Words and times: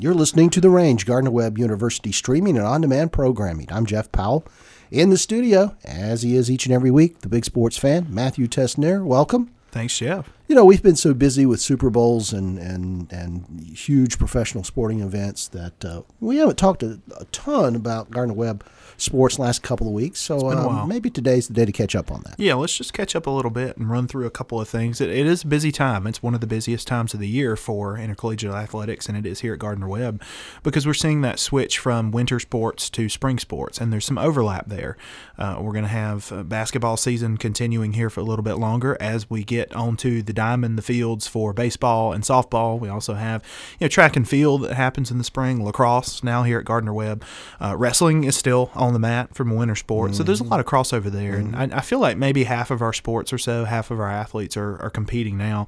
You're 0.00 0.14
listening 0.14 0.50
to 0.50 0.60
The 0.60 0.70
Range, 0.70 1.04
Gardner 1.04 1.32
Webb 1.32 1.58
University 1.58 2.12
streaming 2.12 2.56
and 2.56 2.64
on 2.64 2.82
demand 2.82 3.12
programming. 3.12 3.66
I'm 3.72 3.84
Jeff 3.84 4.12
Powell. 4.12 4.46
In 4.92 5.10
the 5.10 5.18
studio, 5.18 5.74
as 5.84 6.22
he 6.22 6.36
is 6.36 6.48
each 6.48 6.66
and 6.66 6.72
every 6.72 6.92
week, 6.92 7.22
the 7.22 7.28
big 7.28 7.44
sports 7.44 7.76
fan, 7.76 8.06
Matthew 8.08 8.46
Tessnear. 8.46 9.04
Welcome. 9.04 9.50
Thanks, 9.72 9.98
Jeff. 9.98 10.30
You 10.48 10.54
know, 10.54 10.64
we've 10.64 10.82
been 10.82 10.96
so 10.96 11.12
busy 11.12 11.44
with 11.44 11.60
Super 11.60 11.90
Bowls 11.90 12.32
and, 12.32 12.58
and, 12.58 13.12
and 13.12 13.60
huge 13.76 14.16
professional 14.16 14.64
sporting 14.64 15.02
events 15.02 15.46
that 15.48 15.84
uh, 15.84 16.02
we 16.20 16.38
haven't 16.38 16.56
talked 16.56 16.82
a, 16.82 17.00
a 17.18 17.26
ton 17.26 17.76
about 17.76 18.10
Gardner 18.10 18.32
Webb 18.32 18.64
sports 18.96 19.38
last 19.38 19.62
couple 19.62 19.86
of 19.86 19.92
weeks. 19.92 20.18
So 20.18 20.50
um, 20.50 20.88
maybe 20.88 21.10
today's 21.10 21.48
the 21.48 21.54
day 21.54 21.66
to 21.66 21.72
catch 21.72 21.94
up 21.94 22.10
on 22.10 22.22
that. 22.22 22.36
Yeah, 22.38 22.54
let's 22.54 22.74
just 22.74 22.94
catch 22.94 23.14
up 23.14 23.26
a 23.26 23.30
little 23.30 23.50
bit 23.50 23.76
and 23.76 23.90
run 23.90 24.08
through 24.08 24.24
a 24.24 24.30
couple 24.30 24.58
of 24.58 24.68
things. 24.68 25.02
it, 25.02 25.10
it 25.10 25.26
is 25.26 25.44
a 25.44 25.46
busy 25.46 25.70
time. 25.70 26.06
It's 26.06 26.22
one 26.22 26.34
of 26.34 26.40
the 26.40 26.46
busiest 26.46 26.88
times 26.88 27.12
of 27.12 27.20
the 27.20 27.28
year 27.28 27.54
for 27.54 27.98
intercollegiate 27.98 28.50
athletics, 28.50 29.06
and 29.06 29.18
it 29.18 29.26
is 29.26 29.40
here 29.40 29.52
at 29.52 29.58
Gardner 29.58 29.86
Webb 29.86 30.22
because 30.62 30.86
we're 30.86 30.94
seeing 30.94 31.20
that 31.20 31.38
switch 31.38 31.78
from 31.78 32.10
winter 32.10 32.40
sports 32.40 32.88
to 32.90 33.10
spring 33.10 33.38
sports, 33.38 33.82
and 33.82 33.92
there's 33.92 34.06
some 34.06 34.18
overlap 34.18 34.66
there. 34.68 34.96
Uh, 35.38 35.58
we're 35.60 35.72
going 35.72 35.84
to 35.84 35.88
have 35.88 36.48
basketball 36.48 36.96
season 36.96 37.36
continuing 37.36 37.92
here 37.92 38.08
for 38.08 38.20
a 38.20 38.24
little 38.24 38.42
bit 38.42 38.54
longer 38.54 38.96
as 38.98 39.28
we 39.28 39.44
get 39.44 39.72
onto 39.76 40.22
the 40.22 40.32
diamond, 40.38 40.78
the 40.78 40.82
fields 40.82 41.26
for 41.26 41.52
baseball 41.52 42.12
and 42.12 42.22
softball. 42.22 42.78
We 42.78 42.88
also 42.88 43.14
have 43.14 43.42
you 43.80 43.84
know 43.84 43.88
track 43.88 44.14
and 44.14 44.26
field 44.28 44.62
that 44.62 44.74
happens 44.74 45.10
in 45.10 45.18
the 45.18 45.24
spring, 45.24 45.64
lacrosse 45.64 46.22
now 46.22 46.44
here 46.44 46.60
at 46.60 46.64
Gardner 46.64 46.92
Webb. 46.92 47.24
Uh, 47.60 47.76
wrestling 47.76 48.22
is 48.22 48.36
still 48.36 48.70
on 48.74 48.92
the 48.92 48.98
mat 48.98 49.34
from 49.34 49.54
winter 49.54 49.74
sport. 49.74 50.12
Mm-hmm. 50.12 50.18
So 50.18 50.22
there's 50.22 50.40
a 50.40 50.44
lot 50.44 50.60
of 50.60 50.66
crossover 50.66 51.10
there. 51.10 51.34
Mm-hmm. 51.34 51.54
And 51.54 51.74
I, 51.74 51.78
I, 51.78 51.80
feel 51.80 51.98
like 51.98 52.16
maybe 52.16 52.44
half 52.44 52.70
of 52.70 52.80
our 52.82 52.92
sports 52.92 53.32
or 53.32 53.38
so, 53.38 53.64
half 53.64 53.90
of 53.90 53.98
our 53.98 54.10
athletes 54.10 54.56
are, 54.56 54.80
are 54.80 54.90
competing 54.90 55.36
now. 55.36 55.66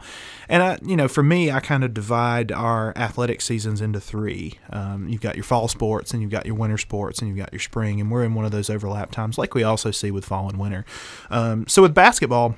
And, 0.48 0.62
I, 0.62 0.78
you 0.82 0.96
know, 0.96 1.08
for 1.08 1.22
me, 1.22 1.50
I 1.50 1.60
kind 1.60 1.82
of 1.82 1.92
divide 1.92 2.52
our 2.52 2.92
athletic 2.96 3.40
seasons 3.40 3.80
into 3.80 4.00
three. 4.00 4.58
Um, 4.70 5.08
you've 5.08 5.20
got 5.20 5.34
your 5.34 5.44
fall 5.44 5.68
sports 5.68 6.12
and 6.12 6.22
you've 6.22 6.30
got 6.30 6.46
your 6.46 6.54
winter 6.54 6.78
sports 6.78 7.20
and 7.20 7.28
you've 7.28 7.38
got 7.38 7.52
your 7.52 7.60
spring. 7.60 8.00
And 8.00 8.10
we're 8.10 8.24
in 8.24 8.34
one 8.34 8.44
of 8.44 8.52
those 8.52 8.70
overlap 8.70 9.10
times 9.10 9.38
like 9.38 9.54
we 9.54 9.62
also 9.62 9.90
see 9.90 10.10
with 10.10 10.24
fall 10.24 10.48
and 10.48 10.58
winter. 10.58 10.84
Um, 11.30 11.66
so 11.66 11.82
with 11.82 11.94
basketball, 11.94 12.56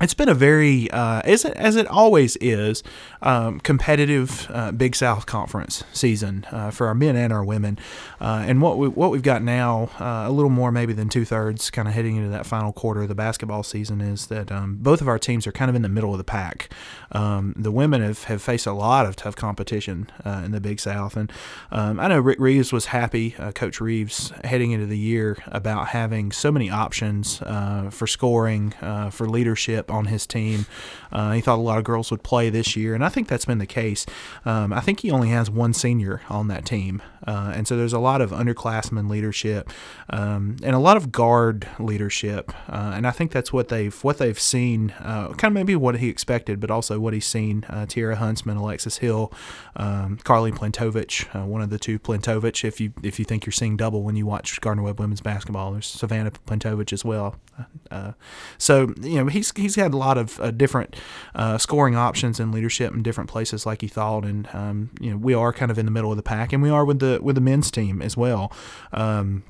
it's 0.00 0.14
been 0.14 0.30
a 0.30 0.34
very, 0.34 0.90
uh, 0.90 1.20
as, 1.24 1.44
it, 1.44 1.54
as 1.56 1.76
it 1.76 1.86
always 1.86 2.36
is, 2.36 2.82
um, 3.20 3.60
competitive 3.60 4.46
uh, 4.50 4.72
Big 4.72 4.96
South 4.96 5.26
Conference 5.26 5.84
season 5.92 6.46
uh, 6.50 6.70
for 6.70 6.86
our 6.86 6.94
men 6.94 7.16
and 7.16 7.32
our 7.32 7.44
women. 7.44 7.78
Uh, 8.18 8.44
and 8.46 8.62
what 8.62 8.78
we 8.78 8.88
what 8.88 9.10
we've 9.10 9.22
got 9.22 9.42
now, 9.42 9.90
uh, 10.00 10.24
a 10.26 10.30
little 10.30 10.50
more 10.50 10.72
maybe 10.72 10.94
than 10.94 11.08
two 11.08 11.24
thirds, 11.24 11.70
kind 11.70 11.86
of 11.86 11.92
heading 11.92 12.16
into 12.16 12.30
that 12.30 12.46
final 12.46 12.72
quarter 12.72 13.02
of 13.02 13.08
the 13.08 13.14
basketball 13.14 13.62
season, 13.62 14.00
is 14.00 14.28
that 14.28 14.50
um, 14.50 14.76
both 14.80 15.02
of 15.02 15.08
our 15.08 15.18
teams 15.18 15.46
are 15.46 15.52
kind 15.52 15.68
of 15.68 15.74
in 15.74 15.82
the 15.82 15.88
middle 15.88 16.12
of 16.12 16.18
the 16.18 16.24
pack. 16.24 16.70
Um, 17.12 17.54
the 17.56 17.70
women 17.70 18.00
have, 18.00 18.24
have 18.24 18.40
faced 18.40 18.66
a 18.66 18.72
lot 18.72 19.04
of 19.04 19.16
tough 19.16 19.36
competition 19.36 20.10
uh, 20.24 20.42
in 20.44 20.52
the 20.52 20.60
Big 20.60 20.80
South, 20.80 21.16
and 21.16 21.30
um, 21.70 22.00
I 22.00 22.08
know 22.08 22.20
Rick 22.20 22.40
Reeves 22.40 22.72
was 22.72 22.86
happy, 22.86 23.32
Coach 23.54 23.80
Reeves, 23.80 24.32
heading 24.44 24.70
into 24.70 24.86
the 24.86 24.98
year 24.98 25.36
about 25.46 25.88
having 25.88 26.32
so 26.32 26.50
many 26.50 26.70
options 26.70 27.38
for 27.38 28.06
scoring, 28.06 28.72
for 29.10 29.28
leadership 29.28 29.89
on 29.90 30.06
his 30.06 30.26
team. 30.26 30.66
Uh, 31.12 31.32
he 31.32 31.40
thought 31.40 31.58
a 31.58 31.62
lot 31.62 31.78
of 31.78 31.84
girls 31.84 32.10
would 32.10 32.22
play 32.22 32.50
this 32.50 32.76
year, 32.76 32.94
and 32.94 33.04
I 33.04 33.08
think 33.08 33.28
that's 33.28 33.44
been 33.44 33.58
the 33.58 33.66
case. 33.66 34.06
Um, 34.44 34.72
I 34.72 34.80
think 34.80 35.00
he 35.00 35.10
only 35.10 35.28
has 35.30 35.50
one 35.50 35.72
senior 35.72 36.22
on 36.28 36.48
that 36.48 36.64
team, 36.64 37.02
uh, 37.26 37.52
and 37.54 37.66
so 37.66 37.76
there's 37.76 37.92
a 37.92 37.98
lot 37.98 38.20
of 38.20 38.30
underclassmen 38.30 39.10
leadership 39.10 39.70
um, 40.08 40.56
and 40.62 40.74
a 40.74 40.78
lot 40.78 40.96
of 40.96 41.12
guard 41.12 41.68
leadership, 41.78 42.52
uh, 42.68 42.92
and 42.94 43.06
I 43.06 43.10
think 43.10 43.32
that's 43.32 43.52
what 43.52 43.68
they've 43.68 43.94
what 44.04 44.18
they've 44.18 44.38
seen, 44.38 44.90
uh, 45.00 45.28
kind 45.34 45.52
of 45.52 45.54
maybe 45.54 45.74
what 45.76 45.96
he 45.96 46.08
expected, 46.08 46.60
but 46.60 46.70
also 46.70 46.98
what 47.00 47.12
he's 47.12 47.26
seen. 47.26 47.64
Uh, 47.68 47.86
Tiara 47.86 48.16
Huntsman, 48.16 48.56
Alexis 48.56 48.98
Hill, 48.98 49.32
um, 49.76 50.18
Carly 50.24 50.52
Plantovich, 50.52 51.34
uh, 51.34 51.44
one 51.44 51.62
of 51.62 51.70
the 51.70 51.78
two 51.78 51.98
Plantovich. 51.98 52.64
If 52.64 52.80
you 52.80 52.92
if 53.02 53.18
you 53.18 53.24
think 53.24 53.46
you're 53.46 53.52
seeing 53.52 53.76
double 53.76 54.02
when 54.02 54.16
you 54.16 54.26
watch 54.26 54.60
Gardner 54.60 54.84
Webb 54.84 55.00
women's 55.00 55.20
basketball, 55.20 55.72
there's 55.72 55.86
Savannah 55.86 56.30
Plantovich 56.30 56.92
as 56.92 57.04
well. 57.04 57.36
so 58.58 58.94
you 59.00 59.16
know 59.16 59.26
he's 59.26 59.52
he's 59.56 59.74
had 59.80 59.92
a 59.92 59.96
lot 59.96 60.16
of 60.16 60.38
uh, 60.40 60.50
different 60.50 60.96
uh, 61.34 61.58
scoring 61.58 61.96
options 61.96 62.40
and 62.40 62.52
leadership 62.52 62.92
in 62.94 63.02
different 63.02 63.28
places, 63.28 63.66
like 63.66 63.80
he 63.80 63.88
thought. 63.88 64.24
And 64.24 64.48
um, 64.52 64.90
you 65.00 65.10
know, 65.10 65.16
we 65.16 65.34
are 65.34 65.52
kind 65.52 65.70
of 65.70 65.78
in 65.78 65.84
the 65.86 65.92
middle 65.92 66.10
of 66.10 66.16
the 66.16 66.22
pack, 66.22 66.52
and 66.52 66.62
we 66.62 66.70
are 66.70 66.84
with 66.84 67.00
the 67.00 67.18
with 67.22 67.34
the 67.34 67.40
men's 67.40 67.70
team 67.70 68.00
as 68.00 68.16
well. 68.16 68.52
Um, 68.92 69.42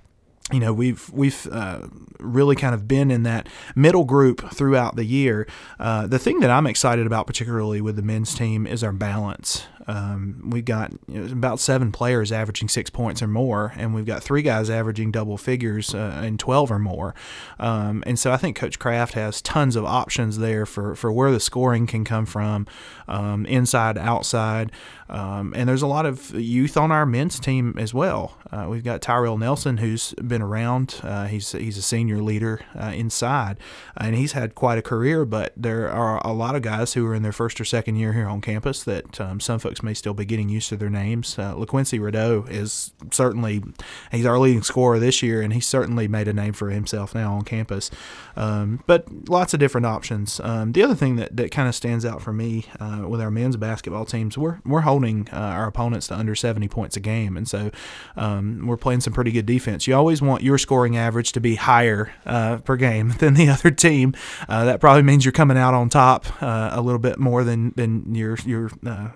you 0.53 0.61
know 0.61 0.73
we've 0.73 1.11
we've 1.13 1.47
uh, 1.51 1.87
really 2.19 2.57
kind 2.57 2.75
of 2.75 2.87
been 2.87 3.11
in 3.11 3.23
that 3.25 3.49
middle 3.75 4.05
group 4.05 4.53
throughout 4.53 4.97
the 4.97 5.05
year. 5.05 5.47
Uh, 5.79 6.07
the 6.07 6.19
thing 6.19 6.41
that 6.41 6.51
I'm 6.51 6.67
excited 6.67 7.07
about, 7.07 7.27
particularly 7.27 7.81
with 7.81 7.97
the 7.97 8.03
men's 8.03 8.35
team, 8.35 8.67
is 8.67 8.85
our 8.85 8.93
balance. 8.93 9.67
Um, 9.87 10.51
we 10.51 10.63
got 10.63 10.93
you 11.09 11.21
know, 11.21 11.33
about 11.33 11.59
seven 11.59 11.91
players 11.91 12.31
averaging 12.31 12.69
six 12.69 12.91
points 12.91 13.23
or 13.23 13.27
more, 13.27 13.73
and 13.77 13.93
we've 13.93 14.07
got 14.07 14.23
three 14.23 14.43
guys 14.43 14.71
averaging 14.71 15.11
double 15.11 15.37
figures 15.37 15.95
uh, 15.95 16.23
in 16.25 16.39
12 16.39 16.71
or 16.71 16.79
more. 16.79 17.15
Um, 17.59 18.05
and 18.07 18.17
so 18.17 18.31
I 18.31 18.37
think 18.37 18.57
Coach 18.57 18.79
Craft 18.79 19.15
has 19.15 19.43
tons 19.43 19.75
of 19.75 19.85
options 19.85 20.39
there 20.39 20.65
for, 20.65 20.95
for 20.95 21.11
where 21.11 21.33
the 21.33 21.41
scoring 21.41 21.89
can 21.89 22.05
come 22.05 22.25
from, 22.25 22.67
um, 23.09 23.45
inside, 23.47 23.99
outside. 23.99 24.71
Um, 25.09 25.53
and 25.57 25.69
there's 25.69 25.83
a 25.83 25.89
lot 25.89 26.07
of 26.07 26.31
youth 26.39 26.77
on 26.77 26.93
our 26.93 27.05
men's 27.05 27.41
team 27.41 27.75
as 27.77 27.93
well. 27.93 28.39
Uh, 28.53 28.67
we've 28.69 28.85
got 28.85 29.03
Tyrell 29.03 29.39
Nelson, 29.39 29.79
who's 29.79 30.15
been 30.15 30.40
around. 30.43 31.01
Uh, 31.03 31.27
he's 31.27 31.53
he's 31.53 31.77
a 31.77 31.83
senior 31.83 32.23
leader 32.23 32.61
uh, 32.79 32.93
inside, 32.95 33.59
and 33.97 34.15
he's 34.17 34.33
had 34.33 34.55
quite 34.55 34.79
a 34.79 34.83
career. 34.83 35.25
But 35.25 35.53
there 35.57 35.91
are 35.91 36.21
a 36.25 36.33
lot 36.33 36.55
of 36.55 36.63
guys 36.63 36.95
who 36.95 37.07
are 37.07 37.15
in 37.15 37.23
their 37.23 37.33
first 37.33 37.61
or 37.61 37.65
second 37.65 37.97
year 37.97 38.13
here 38.13 38.27
on 38.27 38.41
campus 38.41 38.83
that 38.85 39.21
um, 39.21 39.41
some 39.41 39.59
folks 39.59 39.83
may 39.83 39.95
still 39.95 40.15
be 40.15 40.25
getting 40.25 40.49
used 40.49 40.69
to 40.71 40.77
their 40.77 40.91
names. 40.91 41.39
Uh, 41.39 41.55
LaQuincy 41.55 42.01
Rideau 42.01 42.45
is 42.49 42.93
certainly 43.11 43.63
he's 44.11 44.27
our 44.27 44.39
leading 44.39 44.63
scorer 44.63 44.99
this 44.99 45.23
year, 45.23 45.43
and 45.43 45.53
he's 45.53 45.67
certainly 45.67 46.09
made 46.09 46.29
a 46.29 46.33
name 46.33 46.53
for 46.53 46.71
himself 46.71 47.15
now 47.15 47.35
on 47.35 47.43
campus. 47.43 47.91
Um, 48.37 48.83
but 48.87 49.29
lots 49.29 49.55
of 49.55 49.61
different 49.61 49.87
options. 49.87 50.41
Um, 50.41 50.73
the 50.73 50.83
other 50.83 50.95
thing 50.95 51.17
that, 51.17 51.37
that 51.37 51.51
kind 51.51 51.69
of 51.69 51.75
stands 51.75 52.05
out 52.05 52.23
for 52.23 52.33
me 52.33 52.67
uh, 52.79 53.05
with 53.07 53.21
our 53.21 53.31
men's 53.31 53.57
basketball 53.57 54.05
teams, 54.05 54.39
we're 54.39 54.61
we're 54.65 54.81
holding 54.83 55.29
uh, 55.33 55.37
our 55.37 55.67
opponents 55.67 56.09
to 56.09 56.17
under 56.17 56.35
70 56.35 56.69
points 56.69 56.97
a 56.97 57.01
game, 57.01 57.37
and 57.37 57.49
so 57.49 57.71
um, 58.17 58.67
we're 58.67 58.77
playing 58.77 59.01
some 59.01 59.13
pretty 59.13 59.33
good 59.33 59.47
defense. 59.47 59.87
You 59.87 59.95
always 59.95 60.23
want 60.23 60.30
your 60.39 60.59
scoring 60.59 60.97
average 60.97 61.33
to 61.33 61.41
be 61.41 61.57
higher 61.57 62.13
uh, 62.27 62.59
per 62.59 62.77
game 62.77 63.11
than 63.19 63.35
the 63.35 63.49
other 63.49 63.71
team. 63.71 64.15
Uh, 64.49 64.65
that 64.65 64.81
probably 64.81 65.03
means 65.03 65.25
you're 65.25 65.33
coming 65.33 65.57
out 65.57 65.75
on 65.75 65.89
top 65.89 66.43
uh, 66.43 66.71
a 66.73 66.81
little 66.81 66.99
bit 66.99 67.19
more 67.19 67.45
than 67.45 67.73
than 67.77 68.15
you're 68.15 68.39
you're 68.45 68.71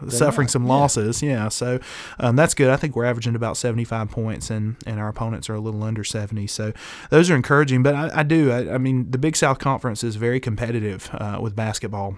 suffering 0.09 0.49
some 0.49 0.67
losses. 0.67 1.23
Yeah, 1.23 1.45
yeah 1.45 1.49
so 1.49 1.81
um, 2.19 2.37
that's 2.37 2.55
good. 2.55 2.71
I 2.71 2.77
think 2.77 2.97
we're 2.97 3.05
averaging 3.05 3.35
about 3.35 3.57
75 3.57 4.11
points, 4.11 4.51
and, 4.51 4.77
and 4.87 5.01
our 5.01 5.09
opponents 5.09 5.49
are 5.49 5.55
a 5.55 5.61
little 5.61 5.83
under 5.83 6.05
70. 6.05 6.47
So 6.47 6.73
those 7.11 7.31
are 7.31 7.37
encouraging. 7.37 7.83
But 7.83 7.95
I, 7.95 8.21
I 8.21 8.23
do. 8.23 8.51
I, 8.51 8.75
I, 8.75 8.79
mean, 8.79 9.11
the 9.11 9.19
Big 9.19 9.37
South 9.37 9.59
Conference 9.59 10.05
is 10.05 10.17
very 10.17 10.41
competitive 10.41 11.11
uh, 11.15 11.39
with 11.41 11.57
basketball. 11.57 12.17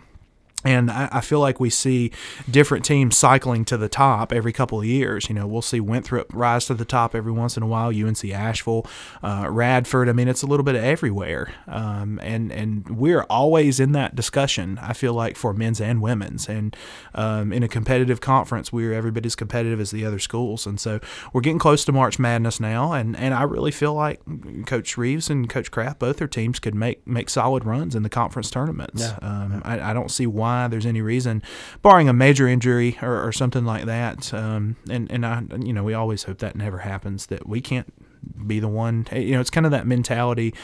And 0.64 0.90
I, 0.90 1.08
I, 1.12 1.20
feel 1.20 1.38
like 1.38 1.60
we 1.60 1.70
see 1.70 2.10
different 2.50 2.84
teams 2.84 3.16
cycling 3.16 3.64
to 3.66 3.76
the 3.76 3.88
top 3.88 4.32
every 4.32 4.52
couple 4.52 4.80
of 4.80 4.84
years. 4.86 5.28
You 5.28 5.34
know, 5.34 5.46
we'll 5.46 5.62
see 5.62 5.80
Winthrop 5.80 6.32
rise 6.32 6.66
to 6.66 6.74
the 6.74 6.84
top 6.84 7.14
every 7.14 7.30
once 7.30 7.56
in 7.56 7.62
a 7.62 7.66
while. 7.66 7.88
UNC 7.88 8.24
Asheville, 8.24 8.86
uh, 9.22 9.46
Radford. 9.48 10.08
I 10.08 10.12
mean, 10.12 10.28
it's 10.28 10.42
a 10.42 10.46
little 10.46 10.64
bit 10.64 10.74
of 10.74 10.82
everywhere. 10.82 11.52
Um, 11.68 12.18
and 12.22 12.50
and 12.50 12.88
we're 12.88 13.22
always 13.24 13.78
in 13.78 13.92
that 13.92 14.16
discussion. 14.16 14.78
I 14.82 14.92
feel 14.92 15.12
like 15.12 15.36
for 15.36 15.52
men's 15.52 15.80
and 15.80 16.00
women's. 16.00 16.48
And 16.48 16.74
um, 17.14 17.52
in 17.52 17.62
a 17.62 17.68
competitive 17.68 18.20
conference, 18.20 18.72
we're 18.72 18.92
every 18.92 19.10
bit 19.10 19.26
as 19.26 19.36
competitive 19.36 19.78
as 19.78 19.90
the 19.90 20.04
other 20.04 20.18
schools. 20.18 20.66
And 20.66 20.80
so 20.80 21.00
we're 21.32 21.42
getting 21.42 21.58
close 21.58 21.84
to 21.84 21.92
March 21.92 22.18
Madness 22.18 22.58
now. 22.58 22.92
And 22.92 23.14
and 23.16 23.34
I 23.34 23.42
really 23.42 23.72
feel 23.72 23.94
like 23.94 24.20
Coach 24.66 24.96
Reeves 24.96 25.30
and 25.30 25.48
Coach 25.48 25.70
Craft, 25.70 25.98
both 25.98 26.16
their 26.16 26.26
teams, 26.26 26.58
could 26.58 26.74
make 26.74 27.06
make 27.06 27.30
solid 27.30 27.64
runs 27.64 27.94
in 27.94 28.02
the 28.02 28.08
conference 28.08 28.50
tournaments. 28.50 29.02
Yeah. 29.02 29.18
Um, 29.22 29.62
I, 29.64 29.90
I 29.90 29.92
don't 29.92 30.10
see 30.10 30.26
why 30.26 30.45
why 30.46 30.68
there's 30.68 30.86
any 30.86 31.02
reason, 31.02 31.42
barring 31.82 32.08
a 32.08 32.12
major 32.12 32.46
injury 32.46 32.98
or, 33.02 33.26
or 33.26 33.32
something 33.32 33.64
like 33.64 33.84
that. 33.86 34.32
Um, 34.32 34.76
and 34.88 35.10
and 35.10 35.26
I, 35.26 35.42
you 35.58 35.72
know, 35.72 35.84
we 35.84 35.94
always 35.94 36.24
hope 36.24 36.38
that 36.38 36.54
never 36.56 36.78
happens. 36.78 37.26
That 37.26 37.48
we 37.48 37.60
can't 37.60 37.92
be 38.46 38.60
the 38.60 38.68
one. 38.68 39.06
You 39.12 39.32
know, 39.32 39.40
it's 39.40 39.50
kind 39.50 39.66
of 39.66 39.72
that 39.72 39.86
mentality 39.86 40.54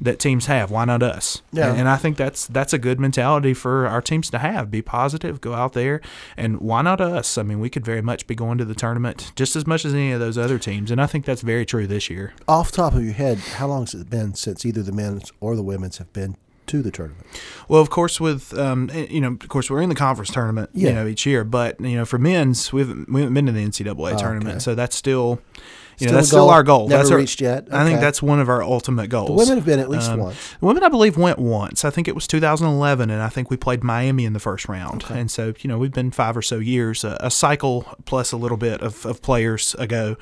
that 0.00 0.18
teams 0.18 0.46
have. 0.46 0.70
Why 0.70 0.84
not 0.84 1.02
us? 1.02 1.42
Yeah. 1.52 1.70
And, 1.70 1.80
and, 1.80 1.88
I 1.88 1.96
think 1.96 2.16
that's 2.16 2.46
that's 2.46 2.72
a 2.72 2.78
good 2.78 2.98
mentality 3.00 3.54
for 3.54 3.86
our 3.86 4.00
teams 4.00 4.30
to 4.30 4.38
have. 4.38 4.70
Be 4.70 4.82
positive, 4.82 5.40
go 5.40 5.54
out 5.54 5.72
there, 5.72 6.00
and 6.36 6.60
why 6.60 6.82
not 6.82 7.00
us? 7.00 7.38
I 7.38 7.42
mean, 7.42 7.60
we 7.60 7.70
could 7.70 7.84
very 7.84 8.02
much 8.02 8.26
be 8.26 8.34
going 8.34 8.58
to 8.58 8.64
the 8.64 8.74
tournament 8.74 9.32
just 9.36 9.56
as 9.56 9.66
much 9.66 9.84
as 9.84 9.94
any 9.94 10.12
of 10.12 10.20
those 10.20 10.38
other 10.38 10.58
teams, 10.58 10.90
and 10.90 11.00
I 11.00 11.06
think 11.06 11.24
that's 11.24 11.42
very 11.42 11.66
true 11.66 11.86
this 11.86 12.10
year. 12.10 12.32
Off 12.46 12.72
top 12.72 12.94
of 12.94 13.04
your 13.04 13.14
head, 13.14 13.38
how 13.38 13.66
long 13.66 13.82
has 13.82 13.94
it 13.94 14.10
been 14.10 14.34
since 14.34 14.64
either 14.64 14.82
the 14.82 14.92
men's 14.92 15.32
or 15.40 15.56
the 15.56 15.62
women's 15.62 15.98
have 15.98 16.12
been 16.12 16.36
to 16.72 16.82
the 16.82 16.90
tournament? 16.90 17.24
Well, 17.68 17.80
of 17.80 17.90
course, 17.90 18.20
with 18.20 18.56
um, 18.58 18.90
eh, 18.92 19.06
you 19.10 19.20
know, 19.20 19.28
of 19.28 19.48
course, 19.48 19.70
we're 19.70 19.82
in 19.82 19.88
the 19.88 19.94
conference 19.94 20.30
tournament, 20.30 20.70
yeah. 20.72 20.88
you 20.88 20.94
know, 20.94 21.06
each 21.06 21.24
year. 21.26 21.44
But 21.44 21.80
you 21.80 21.96
know, 21.96 22.04
for 22.04 22.18
men's, 22.18 22.72
we 22.72 22.80
haven't, 22.80 23.12
we 23.12 23.20
haven't 23.20 23.34
been 23.34 23.46
to 23.46 23.52
the 23.52 23.64
NCAA 23.64 24.14
oh, 24.14 24.18
tournament, 24.18 24.56
okay. 24.56 24.58
so 24.58 24.74
that's 24.74 24.96
still 24.96 25.40
You 25.98 26.08
know, 26.08 26.14
that's 26.14 26.28
still 26.28 26.50
our 26.50 26.62
goal. 26.62 26.88
Never 26.88 27.02
that's 27.02 27.12
reached 27.12 27.40
yet. 27.40 27.68
Okay. 27.68 27.76
I 27.76 27.84
think 27.84 28.00
that's 28.00 28.22
one 28.22 28.40
of 28.40 28.48
our 28.48 28.62
ultimate 28.62 29.08
goals. 29.08 29.28
The 29.28 29.34
women 29.34 29.56
have 29.56 29.66
been 29.66 29.78
at 29.78 29.88
least 29.88 30.10
um, 30.10 30.20
once. 30.20 30.54
The 30.58 30.66
women, 30.66 30.82
I 30.82 30.88
believe, 30.88 31.16
went 31.16 31.38
once. 31.38 31.84
I 31.84 31.90
think 31.90 32.08
it 32.08 32.14
was 32.14 32.26
2011, 32.26 33.10
and 33.10 33.22
I 33.22 33.28
think 33.28 33.50
we 33.50 33.56
played 33.56 33.84
Miami 33.84 34.24
in 34.24 34.32
the 34.32 34.40
first 34.40 34.68
round. 34.68 35.04
Okay. 35.04 35.20
And 35.20 35.30
so, 35.30 35.54
you 35.60 35.68
know, 35.68 35.78
we've 35.78 35.92
been 35.92 36.10
five 36.10 36.36
or 36.36 36.42
so 36.42 36.58
years, 36.58 37.04
a, 37.04 37.16
a 37.20 37.30
cycle 37.30 37.86
plus 38.04 38.32
a 38.32 38.36
little 38.36 38.56
bit 38.56 38.80
of, 38.80 39.04
of 39.06 39.22
players 39.22 39.74
ago, 39.74 40.16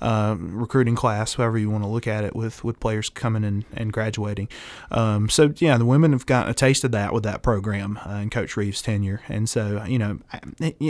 uh, 0.00 0.36
recruiting 0.38 0.94
class, 0.94 1.34
however 1.34 1.58
you 1.58 1.70
want 1.70 1.84
to 1.84 1.88
look 1.88 2.06
at 2.06 2.24
it, 2.24 2.34
with 2.34 2.64
with 2.64 2.80
players 2.80 3.08
coming 3.08 3.44
and, 3.44 3.64
and 3.74 3.92
graduating. 3.92 4.48
Um, 4.90 5.28
so 5.28 5.52
yeah, 5.56 5.76
the 5.76 5.84
women 5.84 6.12
have 6.12 6.26
gotten 6.26 6.50
a 6.50 6.54
taste 6.54 6.84
of 6.84 6.92
that 6.92 7.12
with 7.12 7.24
that 7.24 7.42
program 7.42 7.98
uh, 8.06 8.14
in 8.14 8.30
Coach 8.30 8.56
Reeves' 8.56 8.80
tenure, 8.80 9.22
and 9.28 9.48
so 9.48 9.84
you 9.84 9.98
know, 9.98 10.18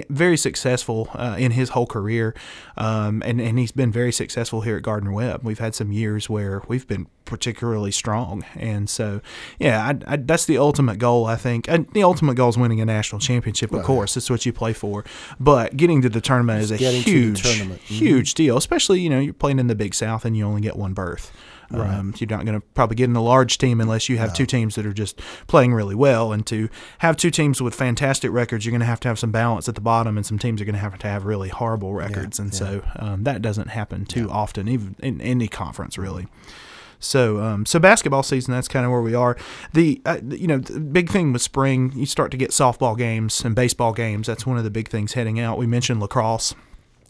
very 0.09 0.37
successful 0.37 1.09
uh, 1.15 1.37
in 1.39 1.53
his 1.53 1.71
whole 1.71 1.87
career, 1.87 2.35
um, 2.77 3.23
and 3.25 3.41
and 3.41 3.59
he's 3.59 3.73
been 3.73 3.91
very 3.91 4.13
successful 4.13 4.26
here 4.33 4.77
at 4.77 4.83
Gardner 4.83 5.13
Webb. 5.13 5.41
We've 5.43 5.59
had 5.59 5.75
some 5.75 5.93
years 5.93 6.29
where 6.29 6.63
we've 6.69 6.87
been 6.87 7.07
particularly 7.25 7.91
strong, 7.91 8.45
and 8.55 8.89
so 8.89 9.21
yeah, 9.59 9.85
I, 10.07 10.13
I, 10.15 10.17
that's 10.17 10.47
the 10.47 10.59
ultimate 10.59 10.99
goal. 10.99 11.27
I 11.27 11.37
think 11.37 11.69
and 11.69 11.89
the 11.93 12.03
ultimate 12.03 12.37
goal 12.37 12.49
is 12.49 12.59
winning 12.59 12.81
a 12.81 12.85
national 12.85 13.21
championship. 13.21 13.71
Of 13.71 13.79
right. 13.79 13.87
course, 13.87 14.15
that's 14.15 14.31
what 14.31 14.47
you 14.47 14.53
play 14.53 14.73
for, 14.73 15.05
but 15.41 15.77
getting 15.77 16.03
to 16.03 16.09
the 16.09 16.21
tournament 16.21 16.63
is 16.63 16.71
a 16.71 16.77
huge, 16.77 17.43
mm-hmm. 17.43 17.75
huge 17.75 18.35
deal. 18.35 18.57
Especially 18.57 19.01
you 19.01 19.11
know 19.11 19.19
you're 19.21 19.35
playing 19.35 19.59
in 19.59 19.67
the 19.67 19.75
Big 19.75 19.95
South 19.95 20.25
and 20.25 20.37
you 20.37 20.45
only 20.45 20.61
get 20.61 20.77
one 20.77 20.93
berth. 20.93 21.33
Right. 21.71 21.93
Um, 21.93 22.15
you're 22.19 22.29
not 22.29 22.45
going 22.45 22.61
to 22.61 22.67
probably 22.75 22.97
get 22.97 23.11
in 23.11 23.17
a 23.17 23.23
large 23.23 23.59
team 23.59 23.81
unless 23.81 24.09
you 24.09 24.19
have 24.19 24.31
no. 24.31 24.35
two 24.35 24.47
teams 24.47 24.77
that 24.77 24.87
are 24.87 24.93
just 24.93 25.21
playing 25.47 25.75
really 25.75 25.95
well. 25.95 26.33
And 26.33 26.47
to 26.47 26.69
have 26.99 27.17
two 27.17 27.31
teams 27.31 27.61
with 27.61 27.75
fantastic 27.75 28.31
records, 28.31 28.65
you're 28.65 28.71
going 28.71 28.81
to 28.81 28.87
have 28.87 29.01
to 29.01 29.09
have 29.09 29.19
some 29.19 29.33
balance 29.33 29.69
at 29.69 29.75
the 29.75 29.81
bottom, 29.81 30.17
and 30.17 30.25
some 30.25 30.39
teams 30.39 30.61
are 30.61 30.65
going 30.65 30.75
to 30.75 30.81
have 30.81 30.99
to 30.99 31.09
have 31.09 31.25
really 31.25 31.49
horrible 31.49 31.93
records. 31.93 32.39
Yeah, 32.39 32.45
and 32.45 32.53
yeah. 32.53 32.59
so 32.59 32.83
um, 32.97 33.25
that 33.25 33.43
doesn't 33.43 33.69
happen 33.69 34.05
too 34.05 34.27
yeah. 34.27 34.33
often, 34.35 34.69
even 34.69 34.97
in 35.01 35.21
any 35.21 35.49
conference, 35.49 35.99
really. 35.99 36.29
So, 36.99 37.41
um, 37.41 37.67
so 37.67 37.79
basketball 37.79 38.23
season, 38.23 38.53
that's 38.53 38.69
kind 38.69 38.87
of 38.87 38.91
where 38.91 39.03
we 39.03 39.15
are. 39.15 39.37
The, 39.73 40.01
uh, 40.07 40.19
you 40.29 40.47
know, 40.47 40.59
the 40.59 40.81
big 40.81 41.11
thing 41.11 41.33
with 41.33 41.43
spring, 41.43 41.93
you 41.95 42.07
start 42.07 42.31
to 42.31 42.37
get 42.37 42.51
softball 42.51 42.97
games 42.97 43.45
and 43.45 43.55
baseball 43.55 43.93
games. 43.93 44.27
That's 44.27 44.47
one 44.47 44.57
of 44.57 44.65
the 44.65 44.71
big 44.71 44.89
things 44.89 45.13
heading 45.13 45.39
out. 45.39 45.59
We 45.59 45.67
mentioned 45.67 46.01
lacrosse 46.01 46.55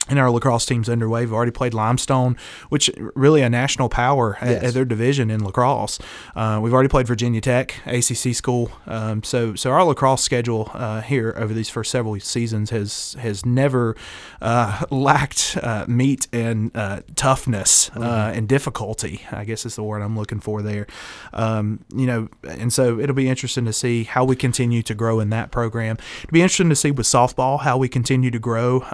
and 0.09 0.19
our 0.19 0.31
lacrosse 0.31 0.67
team's 0.67 0.89
underway. 0.89 1.21
We've 1.21 1.33
already 1.33 1.51
played 1.53 1.75
Limestone, 1.75 2.37
which 2.69 2.91
really 3.15 3.43
a 3.43 3.51
national 3.51 3.89
power 3.89 4.39
yes. 4.41 4.63
at, 4.63 4.75
their 4.75 4.85
division 4.85 5.31
in 5.31 5.45
lacrosse. 5.45 5.99
Uh, 6.35 6.61
we've 6.63 6.73
already 6.73 6.89
played 6.89 7.07
Virginia 7.07 7.41
Tech, 7.41 7.75
ACC 7.87 8.35
school. 8.35 8.71
Um, 8.87 9.23
so, 9.23 9.55
so 9.55 9.71
our 9.71 9.85
lacrosse 9.85 10.23
schedule 10.23 10.71
uh, 10.75 11.01
here 11.01 11.35
over 11.37 11.53
these 11.53 11.69
first 11.69 11.91
several 11.91 12.19
seasons 12.21 12.71
has 12.71 13.17
has 13.19 13.45
never 13.45 13.97
uh, 14.41 14.85
lacked 14.91 15.59
uh, 15.63 15.85
meat 15.89 16.29
and 16.33 16.71
uh, 16.77 17.01
toughness 17.15 17.91
uh, 17.91 17.99
mm-hmm. 17.99 18.39
and 18.39 18.49
difficulty. 18.49 19.23
I 19.33 19.45
guess 19.45 19.67
is 19.67 19.77
the 19.77 19.83
word 19.83 20.03
I'm 20.03 20.17
looking 20.17 20.41
for 20.41 20.63
there. 20.63 20.87
Um, 21.33 21.85
you 21.95 22.07
know, 22.07 22.29
and 22.45 22.73
so 22.73 23.01
it'll 23.01 23.15
be 23.15 23.29
interesting 23.29 23.65
to 23.65 23.73
see 23.73 24.05
how 24.05 24.25
we 24.25 24.37
continue 24.37 24.83
to 24.83 24.95
grow 24.95 25.21
in 25.21 25.31
that 25.31 25.51
program. 25.51 25.97
It'll 26.23 26.33
be 26.33 26.43
interesting 26.43 26.69
to 26.69 26.77
see 26.77 26.91
with 26.91 27.07
softball 27.07 27.61
how 27.61 27.77
we 27.79 27.89
continue 27.89 28.31
to 28.31 28.39
grow 28.39 28.85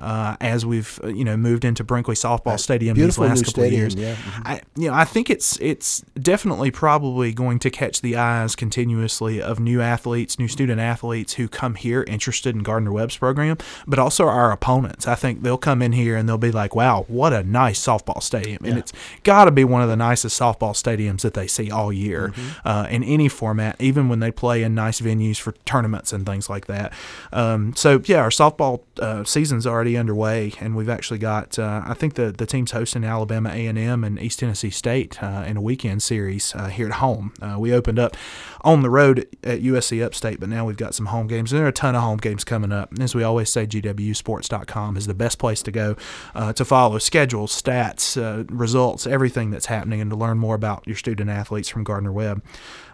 as 0.41 0.65
we've 0.65 1.01
you 1.05 1.25
know 1.25 1.37
moved 1.37 1.65
into 1.65 1.85
Brinkley 1.85 2.15
Softball 2.15 2.59
Stadium 2.59 2.97
these 2.97 3.19
last 3.19 3.45
couple 3.45 3.63
stadium, 3.63 3.67
of 3.67 3.79
years. 3.79 3.95
Yeah. 3.95 4.15
Mm-hmm. 4.15 4.43
I 4.47 4.61
you 4.77 4.89
know 4.89 4.95
I 4.95 5.05
think 5.05 5.31
it's 5.31 5.59
it's 5.61 6.01
definitely 6.21 6.71
probably 6.71 7.33
going 7.33 7.59
to 7.61 7.71
catch 7.71 8.01
the 8.01 8.17
eyes 8.17 8.55
continuously 8.55 9.41
of 9.41 9.59
new 9.59 9.81
athletes, 9.81 10.39
new 10.39 10.49
student 10.49 10.81
athletes 10.81 11.35
who 11.35 11.49
come 11.49 11.75
here 11.75 12.05
interested 12.07 12.55
in 12.55 12.63
Gardner 12.63 12.93
Webb's 12.93 13.17
program, 13.17 13.59
but 13.87 13.99
also 13.99 14.27
our 14.27 14.53
opponents. 14.53 15.07
I 15.07 15.15
think 15.15 15.43
they'll 15.43 15.59
come 15.59 15.83
in 15.83 15.93
here 15.93 16.17
and 16.17 16.29
they'll 16.29 16.39
be 16.39 16.53
like, 16.53 16.75
"Wow, 16.75 17.05
what 17.09 17.33
a 17.33 17.43
nice 17.43 17.81
softball 17.81 18.23
stadium!" 18.23 18.65
And 18.65 18.79
it's 18.79 18.93
got 19.23 19.47
to 19.47 19.51
be 19.51 19.65
one 19.65 19.83
of 19.83 19.89
the 19.89 19.97
nicest 19.97 20.41
softball 20.41 20.73
stadiums 20.73 21.23
that 21.23 21.35
they 21.35 21.47
see 21.47 21.71
all 21.71 21.93
year 21.93 22.29
mm-hmm. 22.29 22.69
uh, 22.69 22.87
in 22.89 23.03
any 23.03 23.29
format, 23.29 23.81
even 23.81 24.09
when 24.09 24.21
they 24.21 24.31
play 24.31 24.63
in 24.63 24.75
nice 24.75 25.01
venues 25.01 25.39
for 25.39 25.53
tournaments 25.65 26.13
and 26.13 26.27
things 26.27 26.49
like 26.49 26.67
that. 26.67 26.93
Um, 27.33 27.75
so 27.77 28.01
yeah, 28.05 28.19
our 28.19 28.31
softball 28.31 28.83
uh, 28.99 29.25
season's 29.25 29.67
already 29.67 29.97
underway, 29.97 30.53
and 30.61 30.77
we've 30.77 30.92
actually 30.93 31.19
got 31.19 31.59
uh, 31.59 31.83
I 31.85 31.95
think 31.95 32.15
the 32.15 32.31
the 32.31 32.47
team's 32.47 32.71
hosting 32.71 33.05
Alabama 33.05 33.51
A 33.51 33.67
and 33.67 33.79
M 33.79 34.05
and 34.05 34.21
East 34.21 34.39
Tennessee 34.39 34.71
State 34.71 35.23
uh, 35.23 35.45
in 35.47 35.57
a 35.57 35.61
weekend 35.61 36.03
series 36.03 36.55
uh, 36.55 36.69
here 36.69 36.87
at 36.87 36.95
home. 36.95 37.33
Uh, 37.41 37.57
we 37.59 37.73
opened 37.73 37.99
up 37.99 38.17
on 38.61 38.83
the 38.83 38.91
road 38.91 39.27
at 39.43 39.61
USC 39.61 40.05
Upstate, 40.05 40.39
but 40.39 40.49
now 40.49 40.65
we've 40.65 40.77
got 40.77 40.95
some 40.95 41.07
home 41.07 41.27
games. 41.27 41.53
and 41.53 41.59
There 41.59 41.67
are 41.67 41.71
a 41.71 41.73
ton 41.73 41.97
of 41.97 42.03
home 42.03 42.19
games 42.19 42.45
coming 42.45 42.71
up. 42.73 42.91
As 43.01 43.15
we 43.15 43.23
always 43.23 43.51
say, 43.51 43.67
GWSports.com 43.67 44.97
is 44.97 45.07
the 45.07 45.15
best 45.15 45.39
place 45.39 45.63
to 45.63 45.73
go 45.73 45.97
uh, 46.35 46.53
to 46.53 46.65
follow 46.65 46.99
schedules, 46.99 47.61
stats, 47.61 48.17
results, 48.51 49.07
everything 49.07 49.51
that's 49.51 49.67
happening, 49.67 50.01
and 50.01 50.11
to 50.11 50.17
learn 50.17 50.39
more 50.39 50.55
about 50.55 50.87
your 50.87 50.97
student 50.97 51.31
athletes 51.31 51.69
from 51.69 51.85
Gardner 51.85 52.13
Webb. 52.13 52.43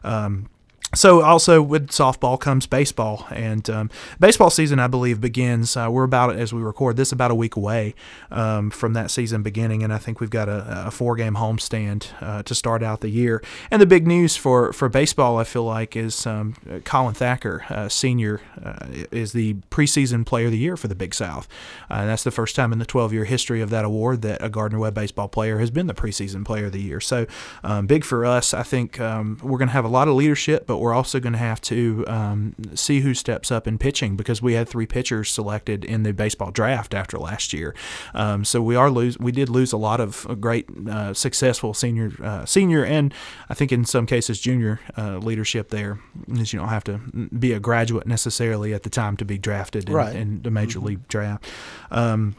Um, 0.05 0.49
so 0.95 1.23
also 1.23 1.61
with 1.61 1.89
softball 1.89 2.39
comes 2.39 2.67
baseball 2.67 3.27
and 3.31 3.69
um, 3.69 3.91
baseball 4.19 4.51
season 4.51 4.79
i 4.79 4.87
believe 4.87 5.21
begins 5.21 5.77
uh, 5.77 5.89
we're 5.91 6.05
about 6.05 6.35
as 6.35 6.53
we 6.53 6.63
record 6.63 6.97
this 6.97 7.13
about 7.13 7.31
a 7.31 7.35
week 7.35 7.57
away 7.57 7.95
um, 8.31 8.71
from 8.71 8.95
that 8.95 9.11
season 9.11 9.43
beginning 9.43 9.83
and 9.83 9.93
i 9.93 9.99
think 9.99 10.21
we've 10.21 10.31
got 10.31 10.49
a, 10.49 10.87
a 10.87 10.91
four 10.91 11.15
game 11.17 11.35
homestand 11.35 12.07
uh, 12.23 12.43
to 12.43 12.55
start 12.55 12.83
out 12.83 13.01
the 13.01 13.09
year. 13.09 13.43
And 13.71 13.81
the 13.83 13.87
big 13.87 14.07
news 14.07 14.37
for, 14.37 14.73
for 14.73 14.89
baseball 14.89 15.39
i 15.39 15.45
feel 15.45 15.65
like 15.65 15.97
is 15.97 16.27
um, 16.27 16.55
colin 16.85 17.15
thacker 17.15 17.65
uh, 17.69 17.89
senior 17.89 18.41
uh, 18.65 18.87
is 19.11 19.33
the 19.33 19.55
preseason 19.71 20.25
player 20.25 20.47
of 20.47 20.53
the 20.53 20.59
year 20.59 20.77
for 20.77 20.89
the 20.89 20.95
big 20.95 21.15
south. 21.15 21.49
Uh, 21.91 21.95
and 21.95 22.09
that's 22.09 22.25
the 22.25 22.31
first 22.31 22.57
time 22.57 22.73
in 22.73 22.79
the 22.79 22.87
12 22.87 23.13
year 23.13 23.25
history 23.25 23.61
of 23.61 23.71
that 23.71 23.85
award 23.85 24.23
that 24.23 24.43
a 24.43 24.49
gardner 24.49 24.79
webb 24.79 24.95
baseball 24.95 25.29
player 25.29 25.59
has 25.59 25.71
been 25.71 25.87
the 25.87 25.95
preseason 25.95 26.45
player 26.45 26.67
of 26.67 26.73
the 26.73 26.81
year. 26.81 27.01
So 27.01 27.27
um, 27.63 27.87
big 27.87 28.05
for 28.05 28.25
us. 28.25 28.55
I 28.55 28.63
think 28.63 29.01
um, 29.01 29.39
we're 29.43 29.59
going 29.59 29.69
to 29.69 29.75
have 29.75 29.85
a 29.85 29.89
lot 29.89 30.09
of 30.09 30.15
leadership 30.15 30.67
but 30.67 30.78
we're 30.81 30.95
also 30.95 31.21
going 31.21 31.33
to 31.33 31.39
have 31.39 31.61
to 31.63 32.05
um, 32.07 32.55
see 32.75 33.01
who 33.01 33.15
steps 33.15 33.51
up 33.51 33.67
in 33.67 33.79
pitching 33.79 34.17
because 34.17 34.43
we 34.43 34.55
had 34.55 34.69
three 34.69 34.87
pitchers 34.87 35.31
selected 35.31 35.85
in 35.85 36.03
the 36.03 36.13
baseball 36.13 36.51
draft 36.51 36.95
after 36.95 37.19
last 37.19 37.53
year. 37.53 37.75
Um, 38.15 38.45
so 38.45 38.63
we 38.63 38.77
are 38.77 38.91
lose 38.91 39.19
we 39.19 39.33
did 39.33 39.49
lose 39.49 39.73
a 39.73 39.77
lot 39.77 40.01
of 40.01 40.27
uh, 40.29 40.35
great 40.35 40.69
uh, 40.89 41.15
successful 41.15 41.75
senior 41.75 42.13
uh, 42.23 42.45
senior 42.45 42.85
and 42.85 43.13
I 43.49 43.55
think 43.55 43.73
in 43.73 43.85
some 43.85 44.07
cases 44.07 44.41
junior 44.41 44.81
uh, 44.97 45.19
leadership 45.19 45.71
there 45.71 45.99
is 46.29 46.53
you 46.53 46.59
don't 46.59 46.69
have 46.69 46.85
to 46.85 46.99
be 47.39 47.53
a 47.53 47.61
graduate 47.61 48.07
necessarily 48.07 48.75
at 48.75 48.83
the 48.83 48.91
time 48.91 49.17
to 49.19 49.25
be 49.25 49.39
drafted 49.39 49.89
in, 49.89 49.95
right. 49.95 50.15
in 50.15 50.43
the 50.43 50.51
major 50.51 50.79
mm-hmm. 50.79 50.89
league 50.89 51.09
draft. 51.09 51.47
Um, 51.91 52.37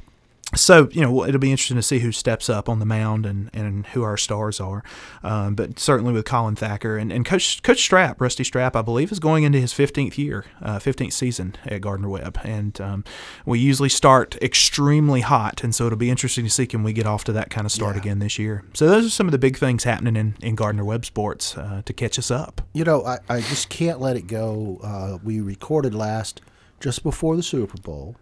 so 0.56 0.90
you 0.92 1.02
know 1.02 1.26
it'll 1.26 1.40
be 1.40 1.52
interesting 1.52 1.78
to 1.78 1.84
see 1.84 2.00
who 2.00 2.12
steps 2.12 2.50
up 2.50 2.68
on 2.68 2.80
the 2.80 2.86
mound 2.86 3.26
and, 3.26 3.50
and 3.54 3.86
who 3.88 4.04
our 4.04 4.18
stars 4.18 4.60
are. 4.60 4.84
Um, 5.24 5.56
but 5.56 5.80
certainly 5.80 6.12
with 6.12 6.26
Colin 6.26 6.56
Thacker 6.56 6.98
and, 6.98 7.12
and 7.12 7.26
Coach 7.26 7.62
Coach 7.62 7.88
Stroupe, 7.88 8.20
Rusty 8.20 8.44
Stroupe, 8.44 8.76
I 8.76 8.82
believe 8.82 9.12
is 9.12 9.20
going 9.20 9.44
into 9.44 9.60
his 9.60 9.74
15th 9.74 10.18
year, 10.18 10.46
uh, 10.62 10.80
15th 10.80 11.14
season 11.14 11.56
at 11.66 11.82
Gardner 11.82 12.10
Webb, 12.10 12.40
and 12.44 12.80
um, 12.82 13.04
we 13.46 13.60
usually 13.60 13.90
start 13.90 14.38
extremely 14.42 15.22
hot, 15.22 15.64
and 15.64 15.74
so 15.76 15.86
it'll 15.86 15.98
be 15.98 16.10
interesting 16.10 16.46
to 16.46 16.50
see 16.50 16.66
can 16.66 16.84
we 16.84 16.94
get 16.94 17.06
off 17.06 17.24
to 17.26 17.32
that 17.34 17.50
kind 17.50 17.66
of 17.66 17.72
start 17.72 17.96
yeah. 17.96 18.02
again 18.02 18.20
this 18.20 18.40
year. 18.40 18.64
So 18.74 18.88
those 18.88 19.06
are 19.06 19.12
some 19.12 19.28
of 19.28 19.32
the 19.32 19.38
big 19.38 19.58
things 19.58 19.84
happening 19.84 20.16
in, 20.16 20.36
in 20.42 20.56
Gardner 20.56 20.84
Webb 20.84 21.06
sports 21.06 21.58
uh, 21.58 21.82
to 21.86 21.94
catch 21.94 22.18
us 22.18 22.32
up. 22.32 22.62
You 22.74 22.84
know, 22.84 23.06
I, 23.06 23.20
I 23.30 23.42
just 23.42 23.70
can't 23.70 24.00
let 24.00 24.16
it 24.16 24.28
go. 24.28 24.80
Uh, 24.84 25.18
we 25.24 25.40
recorded 25.40 25.94
last 25.94 26.42
just 26.80 27.04
before 27.04 27.36
the 27.36 27.44
Super 27.44 27.78
Bowl. 27.78 28.16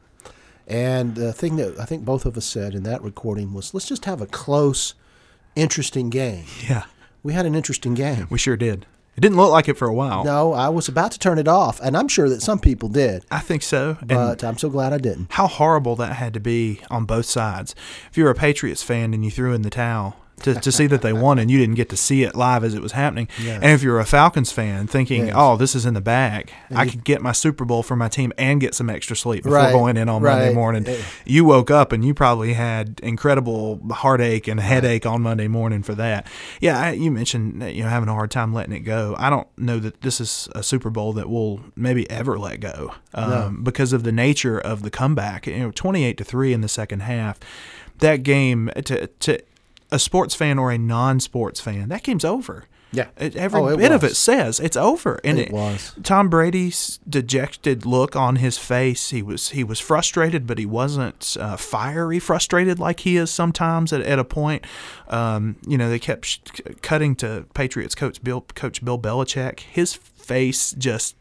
And 0.68 1.16
the 1.16 1.32
thing 1.32 1.56
that 1.56 1.80
I 1.80 1.86
think 1.86 2.04
both 2.04 2.26
of 2.26 2.38
us 2.38 2.46
said 2.46 2.76
in 2.76 2.84
that 2.84 3.02
recording 3.02 3.54
was, 3.54 3.74
let's 3.74 3.88
just 3.88 4.06
have 4.06 4.22
a 4.22 4.28
close, 4.28 4.94
interesting 5.56 6.10
game. 6.10 6.46
Yeah. 6.68 6.84
We 7.24 7.34
had 7.34 7.46
an 7.46 7.56
interesting 7.56 7.94
game. 7.94 8.28
We 8.30 8.38
sure 8.38 8.58
did. 8.58 8.86
It 9.16 9.22
didn't 9.22 9.38
look 9.38 9.50
like 9.50 9.68
it 9.68 9.78
for 9.78 9.88
a 9.88 9.94
while. 9.94 10.24
No, 10.24 10.54
I 10.54 10.70
was 10.70 10.88
about 10.88 11.12
to 11.14 11.20
turn 11.20 11.40
it 11.40 11.48
off, 11.48 11.80
and 11.82 11.98
I'm 11.98 12.08
sure 12.08 12.30
that 12.30 12.44
some 12.44 12.60
people 12.60 12.88
did. 12.88 13.26
I 13.32 13.40
think 13.40 13.64
so. 13.64 13.98
But 14.04 14.44
and 14.44 14.44
I'm 14.44 14.60
so 14.60 14.70
glad 14.70 14.94
I 14.94 15.00
didn't. 15.00 15.32
How 15.32 15.48
horrible 15.48 15.96
that 15.96 16.14
had 16.14 16.36
to 16.36 16.40
be 16.40 16.82
on 16.92 17.06
both 17.06 17.26
sides. 17.26 17.74
If 18.12 18.18
you're 18.18 18.30
a 18.30 18.36
Patriots 18.36 18.84
fan 18.84 19.16
and 19.16 19.26
you 19.26 19.32
threw 19.32 19.54
in 19.54 19.64
the 19.64 19.72
towel, 19.72 20.18
to, 20.42 20.54
to 20.56 20.72
see 20.72 20.86
that 20.88 21.02
they 21.02 21.14
won 21.14 21.40
and 21.40 21.50
you 21.50 21.58
didn't 21.58 21.76
get 21.76 21.90
to 21.90 21.98
see 21.98 22.24
it 22.24 22.36
live 22.36 22.64
as 22.64 22.74
it 22.74 22.82
was 22.82 22.92
happening. 22.92 23.28
Yeah. 23.42 23.56
And 23.56 23.66
if 23.66 23.82
you're 23.82 24.00
a 24.00 24.06
Falcons 24.06 24.52
fan 24.52 24.88
thinking, 24.88 25.28
yes. 25.28 25.36
oh, 25.36 25.58
this 25.58 25.76
is 25.76 25.86
in 25.86 25.94
the 25.94 26.02
bag, 26.02 26.52
and 26.70 26.78
I 26.78 26.84
you, 26.84 26.92
could 26.92 27.04
get 27.04 27.22
my 27.22 27.32
Super 27.32 27.66
Bowl 27.66 27.82
for 27.82 27.96
my 27.96 28.08
team 28.08 28.32
and 28.38 28.62
get 28.62 28.76
some 28.76 28.90
extra 28.90 29.16
sleep 29.16 29.44
before 29.44 29.58
right, 29.58 29.72
going 29.72 29.98
in 29.98 30.10
on 30.10 30.22
right. 30.22 30.40
Monday 30.40 30.54
morning. 30.54 30.86
You 31.26 31.46
woke 31.46 31.72
up 31.72 31.92
and 31.92 32.06
you 32.06 32.14
probably 32.14 32.54
had 32.54 33.00
incredible 33.02 33.82
heartache 33.92 34.48
and 34.48 34.60
headache 34.60 35.06
on 35.06 35.22
Monday 35.22 35.48
morning 35.48 35.82
for 35.82 35.96
that. 35.96 36.28
Yeah, 36.62 36.80
I, 36.80 36.92
you 36.92 37.12
mentioned 37.12 37.64
you 37.76 37.84
know 37.84 37.90
having 37.90 38.10
a 38.10 38.14
hard 38.14 38.30
time 38.30 38.54
letting 38.54 38.74
it 38.74 38.82
go. 38.82 39.16
I 39.18 39.30
don't 39.30 39.48
know 39.58 39.80
that 39.80 40.02
this 40.02 40.22
is 40.22 40.48
a 40.54 40.62
Super 40.62 40.90
Bowl 40.90 41.14
that 41.14 41.30
will 41.30 41.62
maybe 41.76 42.10
ever 42.12 42.38
let 42.38 42.60
go 42.60 42.94
um, 43.14 43.30
no. 43.30 43.64
because 43.64 43.92
of 43.92 44.04
the 44.04 44.12
nature 44.12 44.60
of 44.60 44.84
the 44.84 44.92
comeback. 44.92 45.48
You 45.48 45.58
know, 45.58 45.72
28 45.72 46.18
to 46.18 46.24
3 46.24 46.54
in 46.54 46.62
the 46.62 46.68
second 46.68 47.02
half. 47.02 47.40
That 48.00 48.22
game 48.22 48.70
to 48.86 49.08
to 49.08 49.42
a 49.92 50.00
sports 50.00 50.36
fan 50.36 50.60
or 50.60 50.72
a 50.72 50.78
non-sports 50.78 51.60
fan, 51.60 51.90
that 51.90 52.04
game's 52.04 52.26
over. 52.26 52.66
Yeah. 52.92 53.08
every 53.18 53.60
oh, 53.60 53.76
bit 53.76 53.92
was. 53.92 54.04
of 54.04 54.10
it 54.10 54.16
says 54.16 54.60
it's 54.60 54.78
over, 54.78 55.20
and 55.24 55.38
it, 55.38 55.48
it, 55.48 55.54
was. 55.54 55.94
Tom 56.04 56.30
Brady's 56.30 57.00
dejected 57.08 57.86
look 57.86 58.16
on 58.16 58.38
his 58.38 58.58
face. 58.58 59.10
He 59.10 59.22
was 59.22 59.50
he 59.50 59.64
was 59.64 59.80
frustrated, 59.80 60.48
but 60.48 60.58
he 60.58 60.66
wasn't 60.66 61.36
uh, 61.40 61.58
fiery 61.58 62.20
frustrated 62.20 62.80
like 62.80 63.02
he 63.02 63.18
is 63.18 63.30
sometimes 63.30 63.92
at, 63.92 64.02
at 64.02 64.20
a 64.20 64.24
point. 64.24 64.66
Um, 65.10 65.58
you 65.68 65.78
know, 65.78 65.90
they 65.90 66.00
kept 66.00 66.26
sh- 66.26 66.40
cutting 66.82 67.16
to 67.18 67.46
Patriots 67.54 67.94
coach 67.94 68.24
Bill 68.24 68.46
Coach 68.56 68.84
Bill 68.84 68.98
Belichick. 68.98 69.60
His 69.60 69.94
face 69.94 70.72
just 70.72 71.16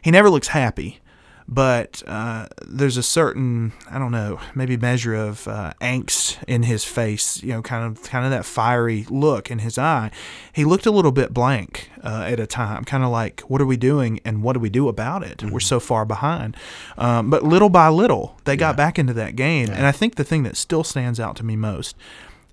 he 0.00 0.10
never 0.10 0.30
looks 0.30 0.48
happy 0.48 1.00
but 1.48 2.02
uh, 2.06 2.48
there's 2.66 2.96
a 2.96 3.02
certain 3.02 3.72
I 3.90 3.98
don't 3.98 4.10
know 4.10 4.40
maybe 4.54 4.76
measure 4.76 5.14
of 5.14 5.46
uh, 5.46 5.72
angst 5.80 6.42
in 6.48 6.64
his 6.64 6.84
face, 6.84 7.42
you 7.42 7.52
know, 7.52 7.62
kind 7.62 7.84
of 7.84 8.02
kind 8.02 8.24
of 8.24 8.30
that 8.32 8.44
fiery 8.44 9.06
look 9.08 9.50
in 9.50 9.60
his 9.60 9.78
eye. 9.78 10.10
He 10.52 10.64
looked 10.64 10.86
a 10.86 10.90
little 10.90 11.12
bit 11.12 11.32
blank 11.32 11.90
uh, 12.02 12.24
at 12.26 12.40
a 12.40 12.46
time, 12.46 12.84
kind 12.84 13.04
of 13.04 13.10
like, 13.10 13.40
"What 13.42 13.60
are 13.60 13.66
we 13.66 13.76
doing, 13.76 14.20
and 14.24 14.42
what 14.42 14.54
do 14.54 14.60
we 14.60 14.70
do 14.70 14.88
about 14.88 15.22
it? 15.22 15.38
Mm-hmm. 15.38 15.52
We're 15.52 15.60
so 15.60 15.78
far 15.78 16.04
behind." 16.04 16.56
Um, 16.98 17.30
but 17.30 17.42
little 17.42 17.70
by 17.70 17.88
little, 17.88 18.38
they 18.44 18.56
got 18.56 18.76
back 18.76 18.98
into 18.98 19.12
that 19.14 19.36
game, 19.36 19.68
yeah. 19.68 19.74
and 19.74 19.86
I 19.86 19.92
think 19.92 20.16
the 20.16 20.24
thing 20.24 20.42
that 20.42 20.56
still 20.56 20.84
stands 20.84 21.20
out 21.20 21.36
to 21.36 21.44
me 21.44 21.54
most, 21.54 21.96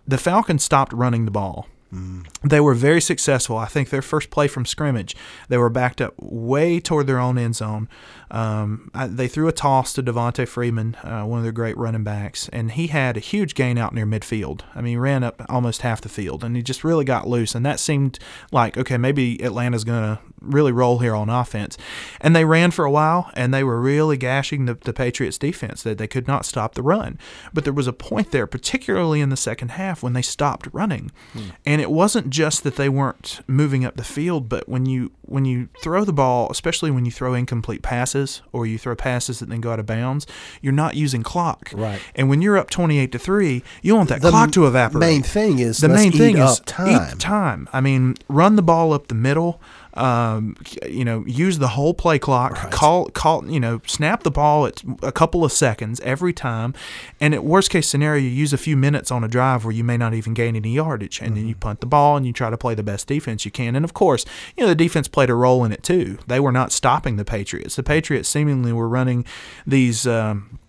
the 0.08 0.18
Falcons 0.18 0.64
stopped 0.64 0.94
running 0.94 1.26
the 1.26 1.32
ball. 1.32 1.68
They 2.44 2.60
were 2.60 2.74
very 2.74 3.02
successful. 3.02 3.58
I 3.58 3.66
think 3.66 3.90
their 3.90 4.02
first 4.02 4.30
play 4.30 4.48
from 4.48 4.66
scrimmage, 4.66 5.16
they 5.48 5.58
were 5.58 5.70
backed 5.70 6.02
up 6.02 6.14
way 6.18 6.80
toward 6.80 7.08
their 7.08 7.20
own 7.20 7.38
end 7.38 7.56
zone. 7.56 7.88
Um, 8.32 8.90
I, 8.94 9.08
they 9.08 9.28
threw 9.28 9.48
a 9.48 9.52
toss 9.52 9.94
to 9.94 10.04
Devonta 10.04 10.48
Freeman, 10.48 10.96
uh, 11.04 11.24
one 11.24 11.40
of 11.40 11.44
their 11.44 11.52
great 11.52 11.78
running 11.78 12.04
backs, 12.04 12.50
and 12.50 12.72
he 12.72 12.88
had 12.88 13.16
a 13.16 13.20
huge 13.20 13.54
gain 13.54 13.78
out 13.78 13.94
near 13.94 14.08
midfield. 14.08 14.62
I 14.74 14.82
mean, 14.82 14.94
he 14.94 14.98
ran 14.98 15.24
up 15.24 15.44
almost 15.50 15.84
half 15.84 16.02
the 16.02 16.10
field, 16.10 16.44
and 16.44 16.56
he 16.56 16.64
just 16.64 16.84
really 16.84 17.06
got 17.06 17.28
loose. 17.28 17.54
And 17.54 17.66
that 17.66 17.80
seemed 17.80 18.18
like, 18.52 18.76
okay, 18.78 18.98
maybe 18.98 19.38
Atlanta's 19.44 19.84
going 19.84 20.16
to 20.16 20.20
really 20.44 20.72
roll 20.72 21.00
here 21.00 21.16
on 21.16 21.30
offense. 21.30 21.78
And 22.22 22.36
they 22.36 22.46
ran 22.46 22.72
for 22.72 22.86
a 22.86 22.92
while, 22.92 23.32
and 23.34 23.54
they 23.54 23.64
were 23.64 23.80
really 23.80 24.18
gashing 24.18 24.66
the, 24.66 24.76
the 24.76 24.94
Patriots' 24.94 25.38
defense 25.38 25.84
that 25.84 25.98
they 25.98 26.08
could 26.08 26.28
not 26.28 26.46
stop 26.46 26.76
the 26.76 26.84
run. 26.84 27.18
But 27.54 27.64
there 27.64 27.74
was 27.74 27.88
a 27.88 27.94
point 27.94 28.32
there, 28.32 28.48
particularly 28.48 29.22
in 29.22 29.30
the 29.30 29.38
second 29.38 29.70
half, 29.72 30.04
when 30.04 30.14
they 30.14 30.22
stopped 30.22 30.68
running. 30.72 31.12
Hmm. 31.34 31.50
And 31.66 31.82
it 31.82 31.92
wasn't 31.92 32.30
just 32.30 32.64
that 32.64 32.76
they 32.76 32.90
weren't 32.90 33.42
moving 33.48 33.86
up 33.86 33.96
the 33.96 34.04
field, 34.04 34.50
but 34.50 34.68
when 34.68 34.86
you 34.86 35.12
when 35.26 35.46
you 35.46 35.70
throw 35.82 36.04
the 36.04 36.14
ball, 36.14 36.48
especially 36.52 36.92
when 36.92 37.06
you 37.06 37.12
throw 37.12 37.34
incomplete 37.34 37.82
passes 37.82 38.42
or 38.52 38.66
you 38.66 38.78
throw 38.78 38.96
passes 38.96 39.40
that 39.40 39.50
then 39.50 39.62
go 39.62 39.72
out 39.72 39.80
of 39.80 39.86
bounds, 39.86 40.28
you're 40.62 40.74
not 40.74 40.96
using 40.96 41.24
clock. 41.24 41.72
Right. 41.74 42.00
And 42.14 42.30
when 42.30 42.42
you're 42.42 42.58
up 42.58 42.70
28 42.70 43.12
to 43.14 43.20
3, 43.20 43.64
you 43.82 43.96
want 43.96 44.10
that 44.10 44.22
the 44.22 44.30
clock 44.30 44.52
to 44.52 44.68
evaporate. 44.68 45.00
main 45.00 45.24
thing 45.24 45.60
is 45.60 45.80
the 45.80 45.90
main 45.90 46.12
thing 46.12 46.38
is 46.38 46.60
time. 46.62 47.14
Eat 47.14 47.20
time. 47.20 47.70
I 47.74 47.82
mean, 47.82 48.16
run 48.28 48.56
the 48.56 48.62
ball 48.62 48.94
up 48.94 49.08
the 49.08 49.16
middle 49.16 49.62
um, 49.96 50.56
you 50.88 51.06
know, 51.06 51.24
use 51.26 51.60
the 51.60 51.70
whole 51.70 51.94
play 51.94 52.20
clock. 52.20 52.54
Right. 52.54 52.72
Call, 52.72 53.06
call, 53.10 53.50
you 53.50 53.60
know, 53.60 53.82
snap 53.86 54.24
the 54.24 54.32
ball 54.32 54.66
at 54.66 54.82
a 55.02 55.12
couple 55.12 55.46
of 55.46 55.52
seconds 55.52 56.00
every 56.02 56.34
time. 56.34 56.74
And 57.20 57.34
at 57.34 57.44
worst 57.44 57.70
case 57.70 57.88
scenario, 57.88 58.22
you 58.22 58.30
use 58.30 58.54
a 58.54 58.58
few 58.58 58.76
minutes 58.76 59.12
on 59.12 59.24
a 59.24 59.28
drive 59.28 59.66
where 59.66 59.74
you 59.74 59.84
may 59.84 59.98
not 59.98 60.14
even 60.14 60.34
gain 60.34 60.56
any 60.56 60.72
yardage, 60.72 61.20
and 61.20 61.30
mm-hmm. 61.30 61.36
then 61.36 61.48
you 61.48 61.54
mm-hmm. 61.54 61.60
punt 61.60 61.80
the 61.82 61.86
ball 61.86 62.18
and 62.18 62.26
you 62.26 62.34
try 62.34 62.50
to 62.50 62.58
play 62.58 62.76
the 62.76 62.84
best 62.84 63.08
defense 63.08 63.46
you 63.46 63.52
can. 63.52 63.76
And 63.76 63.86
of 63.86 63.94
course, 63.94 64.26
you 64.58 64.64
know, 64.64 64.70
the 64.70 64.76
defense 64.76 65.08
played 65.08 65.30
a 65.30 65.36
role 65.36 65.64
in 65.64 65.72
it 65.72 65.84
too. 65.84 66.18
They 66.28 66.40
were 66.40 66.52
not 66.52 66.72
stopping 66.72 67.18
the 67.18 67.26
Patriots. 67.26 67.76
The 67.76 67.84
Patriots 67.84 68.30
seemingly 68.30 68.74
were 68.74 68.90
running 68.90 69.26
these. 69.66 70.08
Um, 70.08 70.60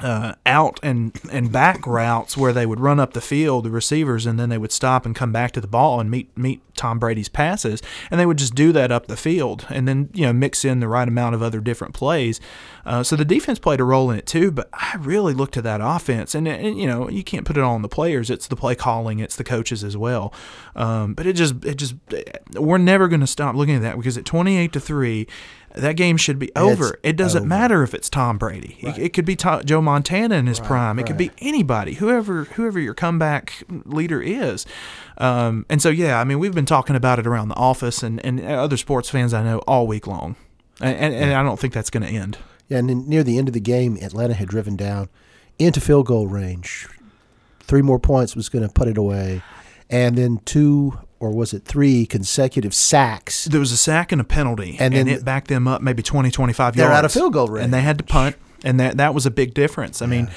uh, 0.00 0.34
out 0.46 0.80
and 0.82 1.18
and 1.30 1.52
back 1.52 1.86
routes 1.86 2.36
where 2.36 2.52
they 2.52 2.64
would 2.64 2.80
run 2.80 2.98
up 2.98 3.12
the 3.12 3.20
field, 3.20 3.64
the 3.64 3.70
receivers, 3.70 4.24
and 4.24 4.38
then 4.38 4.48
they 4.48 4.56
would 4.56 4.72
stop 4.72 5.04
and 5.04 5.14
come 5.14 5.32
back 5.32 5.52
to 5.52 5.60
the 5.60 5.66
ball 5.66 6.00
and 6.00 6.10
meet 6.10 6.36
meet 6.36 6.62
Tom 6.76 6.98
Brady's 6.98 7.28
passes, 7.28 7.82
and 8.10 8.18
they 8.18 8.24
would 8.24 8.38
just 8.38 8.54
do 8.54 8.72
that 8.72 8.90
up 8.90 9.06
the 9.06 9.18
field, 9.18 9.66
and 9.68 9.86
then 9.86 10.08
you 10.14 10.24
know 10.24 10.32
mix 10.32 10.64
in 10.64 10.80
the 10.80 10.88
right 10.88 11.06
amount 11.06 11.34
of 11.34 11.42
other 11.42 11.60
different 11.60 11.92
plays. 11.92 12.40
Uh, 12.86 13.02
so 13.02 13.16
the 13.16 13.24
defense 13.24 13.58
played 13.58 13.80
a 13.80 13.84
role 13.84 14.10
in 14.10 14.18
it 14.18 14.26
too, 14.26 14.50
but 14.50 14.68
I 14.72 14.96
really 14.98 15.34
looked 15.34 15.56
at 15.56 15.64
that 15.64 15.80
offense, 15.82 16.34
and, 16.34 16.48
and, 16.48 16.78
you 16.78 16.86
know 16.86 17.10
you 17.10 17.22
can't 17.22 17.44
put 17.44 17.58
it 17.58 17.62
all 17.62 17.74
on 17.74 17.82
the 17.82 17.88
players; 17.88 18.30
it's 18.30 18.46
the 18.46 18.56
play 18.56 18.74
calling, 18.74 19.18
it's 19.18 19.36
the 19.36 19.44
coaches 19.44 19.84
as 19.84 19.96
well. 19.96 20.32
Um, 20.74 21.12
but 21.12 21.26
it 21.26 21.34
just 21.34 21.62
it 21.66 21.76
just 21.76 21.94
we're 22.54 22.78
never 22.78 23.08
going 23.08 23.20
to 23.20 23.26
stop 23.26 23.54
looking 23.54 23.76
at 23.76 23.82
that 23.82 23.96
because 23.98 24.16
at 24.16 24.24
twenty 24.24 24.56
eight 24.56 24.72
to 24.72 24.80
three 24.80 25.26
that 25.74 25.96
game 25.96 26.16
should 26.16 26.38
be 26.38 26.50
over. 26.54 26.88
It's 26.88 27.00
it 27.02 27.16
doesn't 27.16 27.42
over. 27.42 27.48
matter 27.48 27.82
if 27.82 27.94
it's 27.94 28.10
Tom 28.10 28.38
Brady. 28.38 28.78
Right. 28.82 28.98
It, 28.98 29.02
it, 29.04 29.12
could 29.12 29.24
be 29.24 29.36
Tom, 29.36 29.64
Joe 29.64 29.80
Montana 29.80 30.36
in 30.36 30.46
his 30.46 30.60
right, 30.60 30.66
prime. 30.66 30.98
It 30.98 31.02
right. 31.02 31.06
could 31.06 31.16
be 31.16 31.30
anybody, 31.38 31.94
whoever 31.94 32.44
whoever 32.44 32.78
your 32.78 32.94
comeback 32.94 33.64
leader 33.68 34.20
is. 34.20 34.66
Um, 35.18 35.66
and 35.68 35.80
so 35.80 35.88
yeah, 35.88 36.20
I 36.20 36.24
mean 36.24 36.38
we've 36.38 36.54
been 36.54 36.66
talking 36.66 36.96
about 36.96 37.18
it 37.18 37.26
around 37.26 37.48
the 37.48 37.56
office 37.56 38.02
and, 38.02 38.24
and 38.24 38.40
other 38.44 38.76
sports 38.76 39.08
fans 39.08 39.32
I 39.32 39.42
know 39.42 39.58
all 39.60 39.86
week 39.86 40.06
long, 40.06 40.36
and, 40.80 40.96
and, 40.96 41.14
and 41.14 41.34
I 41.34 41.42
don't 41.42 41.58
think 41.58 41.72
that's 41.72 41.90
going 41.90 42.04
to 42.04 42.12
end. 42.12 42.38
Yeah, 42.68 42.78
and 42.78 43.08
near 43.08 43.22
the 43.22 43.38
end 43.38 43.48
of 43.48 43.54
the 43.54 43.60
game, 43.60 43.98
Atlanta 44.00 44.34
had 44.34 44.48
driven 44.48 44.76
down 44.76 45.08
into 45.58 45.80
field 45.80 46.06
goal 46.06 46.26
range. 46.26 46.88
Three 47.60 47.82
more 47.82 47.98
points 47.98 48.34
was 48.34 48.48
going 48.48 48.66
to 48.66 48.72
put 48.72 48.88
it 48.88 48.98
away, 48.98 49.42
and 49.88 50.18
then 50.18 50.40
two 50.44 50.98
or 51.22 51.30
was 51.30 51.54
it 51.54 51.64
three 51.64 52.04
consecutive 52.04 52.74
sacks? 52.74 53.44
There 53.44 53.60
was 53.60 53.70
a 53.70 53.76
sack 53.76 54.10
and 54.10 54.20
a 54.20 54.24
penalty, 54.24 54.76
and, 54.80 54.92
and 54.92 55.08
it 55.08 55.24
backed 55.24 55.46
them 55.46 55.68
up 55.68 55.80
maybe 55.80 56.02
20, 56.02 56.32
25 56.32 56.74
they're 56.74 56.82
yards. 56.82 56.90
They're 56.90 56.98
out 56.98 57.04
of 57.04 57.12
field 57.12 57.32
goal 57.32 57.46
range. 57.46 57.64
And 57.64 57.72
they 57.72 57.80
had 57.80 57.96
to 57.98 58.04
punt, 58.04 58.34
and 58.64 58.80
that, 58.80 58.96
that 58.96 59.14
was 59.14 59.24
a 59.24 59.30
big 59.30 59.54
difference. 59.54 60.02
I 60.02 60.06
yeah. 60.06 60.10
mean, 60.10 60.30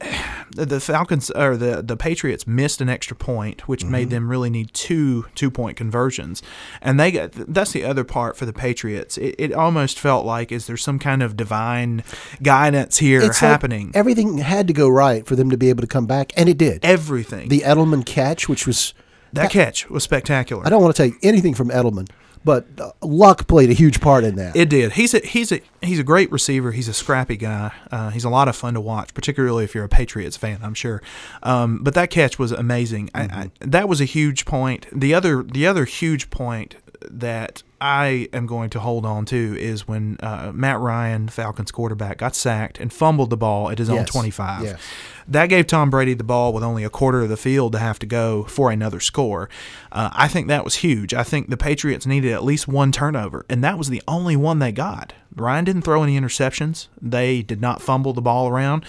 the 0.50 0.80
Falcons 0.80 1.30
or 1.30 1.58
the 1.58 1.82
the 1.82 1.96
Patriots 1.96 2.46
missed 2.46 2.80
an 2.80 2.88
extra 2.88 3.14
point, 3.14 3.68
which 3.68 3.82
mm-hmm. 3.82 3.92
made 3.92 4.10
them 4.10 4.30
really 4.30 4.48
need 4.48 4.72
two 4.72 5.26
two 5.34 5.50
point 5.50 5.76
conversions, 5.76 6.42
and 6.80 6.98
they 6.98 7.10
got 7.10 7.32
that's 7.32 7.72
the 7.72 7.84
other 7.84 8.04
part 8.04 8.36
for 8.36 8.46
the 8.46 8.52
Patriots. 8.54 9.18
It, 9.18 9.34
it 9.38 9.52
almost 9.52 9.98
felt 9.98 10.24
like 10.24 10.50
is 10.52 10.66
there 10.66 10.78
some 10.78 10.98
kind 10.98 11.22
of 11.22 11.36
divine 11.36 12.02
guidance 12.42 12.98
here 12.98 13.20
it's 13.22 13.40
happening? 13.40 13.88
Like 13.88 13.96
everything 13.96 14.38
had 14.38 14.66
to 14.68 14.72
go 14.72 14.88
right 14.88 15.26
for 15.26 15.36
them 15.36 15.50
to 15.50 15.58
be 15.58 15.68
able 15.68 15.82
to 15.82 15.86
come 15.86 16.06
back, 16.06 16.32
and 16.34 16.48
it 16.48 16.56
did. 16.56 16.82
Everything. 16.82 17.50
The 17.50 17.60
Edelman 17.60 18.06
catch, 18.06 18.48
which 18.48 18.66
was 18.66 18.94
that 19.32 19.50
catch 19.50 19.88
was 19.90 20.02
spectacular. 20.02 20.64
I 20.66 20.70
don't 20.70 20.82
want 20.82 20.94
to 20.96 21.02
take 21.10 21.14
anything 21.22 21.54
from 21.54 21.68
Edelman, 21.68 22.08
but 22.44 22.66
uh, 22.78 22.92
luck 23.02 23.46
played 23.46 23.70
a 23.70 23.72
huge 23.72 24.00
part 24.00 24.24
in 24.24 24.36
that. 24.36 24.56
It 24.56 24.68
did. 24.68 24.92
He's 24.92 25.14
a 25.14 25.18
he's 25.18 25.52
a 25.52 25.60
he's 25.82 25.98
a 25.98 26.04
great 26.04 26.30
receiver. 26.30 26.72
He's 26.72 26.88
a 26.88 26.94
scrappy 26.94 27.36
guy. 27.36 27.72
Uh, 27.90 28.10
he's 28.10 28.24
a 28.24 28.30
lot 28.30 28.48
of 28.48 28.56
fun 28.56 28.74
to 28.74 28.80
watch, 28.80 29.14
particularly 29.14 29.64
if 29.64 29.74
you're 29.74 29.84
a 29.84 29.88
Patriots 29.88 30.36
fan. 30.36 30.60
I'm 30.62 30.74
sure. 30.74 31.02
Um, 31.42 31.82
but 31.82 31.94
that 31.94 32.10
catch 32.10 32.38
was 32.38 32.52
amazing. 32.52 33.08
Mm-hmm. 33.08 33.32
I, 33.34 33.42
I, 33.42 33.50
that 33.60 33.88
was 33.88 34.00
a 34.00 34.04
huge 34.04 34.44
point. 34.44 34.86
The 34.92 35.12
other 35.12 35.42
the 35.42 35.66
other 35.66 35.84
huge 35.84 36.30
point 36.30 36.76
that 37.10 37.62
I 37.80 38.28
am 38.32 38.46
going 38.46 38.70
to 38.70 38.80
hold 38.80 39.04
on 39.04 39.26
to 39.26 39.56
is 39.58 39.86
when 39.86 40.16
uh, 40.20 40.50
Matt 40.54 40.80
Ryan, 40.80 41.28
Falcons 41.28 41.70
quarterback, 41.70 42.18
got 42.18 42.34
sacked 42.34 42.80
and 42.80 42.92
fumbled 42.92 43.30
the 43.30 43.36
ball 43.36 43.70
at 43.70 43.78
his 43.78 43.88
yes. 43.88 43.98
own 43.98 44.04
25. 44.06 44.64
Yes. 44.64 44.80
That 45.28 45.48
gave 45.48 45.66
Tom 45.66 45.90
Brady 45.90 46.14
the 46.14 46.24
ball 46.24 46.52
with 46.52 46.62
only 46.62 46.84
a 46.84 46.90
quarter 46.90 47.22
of 47.22 47.28
the 47.28 47.36
field 47.36 47.72
to 47.72 47.78
have 47.78 47.98
to 47.98 48.06
go 48.06 48.44
for 48.44 48.70
another 48.70 49.00
score. 49.00 49.48
Uh, 49.92 50.10
I 50.12 50.28
think 50.28 50.48
that 50.48 50.64
was 50.64 50.76
huge. 50.76 51.12
I 51.12 51.22
think 51.22 51.50
the 51.50 51.56
Patriots 51.56 52.06
needed 52.06 52.32
at 52.32 52.44
least 52.44 52.66
one 52.66 52.92
turnover, 52.92 53.44
and 53.50 53.62
that 53.62 53.76
was 53.76 53.88
the 53.88 54.02
only 54.08 54.36
one 54.36 54.58
they 54.58 54.72
got. 54.72 55.12
Ryan 55.34 55.64
didn't 55.64 55.82
throw 55.82 56.02
any 56.02 56.18
interceptions. 56.18 56.88
They 57.00 57.42
did 57.42 57.60
not 57.60 57.82
fumble 57.82 58.14
the 58.14 58.22
ball 58.22 58.48
around 58.48 58.86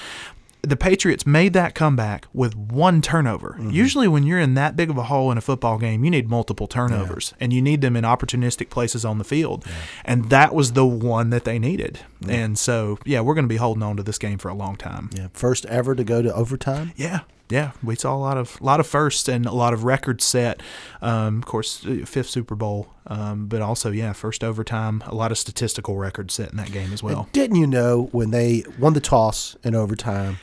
the 0.61 0.75
Patriots 0.75 1.25
made 1.25 1.53
that 1.53 1.75
comeback 1.75 2.27
with 2.33 2.55
one 2.55 3.01
turnover. 3.01 3.55
Mm-hmm. 3.59 3.69
Usually, 3.69 4.07
when 4.07 4.23
you're 4.23 4.39
in 4.39 4.55
that 4.55 4.75
big 4.75 4.89
of 4.89 4.97
a 4.97 5.03
hole 5.03 5.31
in 5.31 5.37
a 5.37 5.41
football 5.41 5.77
game, 5.77 6.03
you 6.03 6.11
need 6.11 6.29
multiple 6.29 6.67
turnovers 6.67 7.33
yeah. 7.33 7.45
and 7.45 7.53
you 7.53 7.61
need 7.61 7.81
them 7.81 7.95
in 7.95 8.03
opportunistic 8.03 8.69
places 8.69 9.05
on 9.05 9.17
the 9.17 9.23
field. 9.23 9.63
Yeah. 9.65 9.73
And 10.05 10.29
that 10.29 10.53
was 10.53 10.73
the 10.73 10.85
one 10.85 11.29
that 11.29 11.43
they 11.43 11.59
needed. 11.59 11.99
Yeah. 12.21 12.33
And 12.35 12.59
so, 12.59 12.97
yeah, 13.05 13.21
we're 13.21 13.35
going 13.35 13.45
to 13.45 13.49
be 13.49 13.57
holding 13.57 13.83
on 13.83 13.97
to 13.97 14.03
this 14.03 14.17
game 14.17 14.37
for 14.37 14.49
a 14.49 14.55
long 14.55 14.75
time. 14.75 15.09
Yeah, 15.13 15.27
first 15.33 15.65
ever 15.67 15.95
to 15.95 16.03
go 16.03 16.21
to 16.21 16.33
overtime. 16.33 16.91
Yeah, 16.95 17.21
yeah, 17.49 17.71
we 17.83 17.95
saw 17.95 18.15
a 18.15 18.17
lot 18.17 18.37
of 18.37 18.59
a 18.59 18.63
lot 18.63 18.79
of 18.79 18.87
firsts 18.87 19.27
and 19.27 19.45
a 19.45 19.53
lot 19.53 19.73
of 19.73 19.83
records 19.83 20.23
set. 20.23 20.61
Um, 21.01 21.37
of 21.39 21.45
course, 21.45 21.85
uh, 21.85 22.03
fifth 22.05 22.29
Super 22.29 22.55
Bowl, 22.55 22.89
um, 23.07 23.47
but 23.47 23.61
also 23.61 23.91
yeah, 23.91 24.13
first 24.13 24.43
overtime. 24.43 25.03
A 25.07 25.15
lot 25.15 25.31
of 25.31 25.37
statistical 25.37 25.97
records 25.97 26.33
set 26.33 26.51
in 26.51 26.57
that 26.57 26.71
game 26.71 26.93
as 26.93 27.01
well. 27.01 27.21
And 27.23 27.31
didn't 27.31 27.57
you 27.57 27.67
know 27.67 28.09
when 28.11 28.31
they 28.31 28.63
won 28.79 28.93
the 28.93 29.01
toss 29.01 29.55
in 29.63 29.75
overtime? 29.75 30.39